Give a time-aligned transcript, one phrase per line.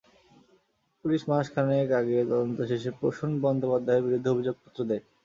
[1.05, 5.03] Police মাস খানেক আগে তদন্ত শেষে প্রসূন বন্দ্যোপাধ্যায়ের বিরুদ্ধে অভিযোগপত্র দেয়।